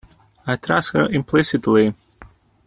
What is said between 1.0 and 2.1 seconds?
implicitly.